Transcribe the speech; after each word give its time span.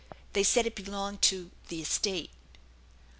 They 0.33 0.41
said 0.41 0.65
it 0.65 0.73
belonged 0.73 1.21
to' 1.21 1.51
the 1.67 1.79
estate.' 1.79 2.31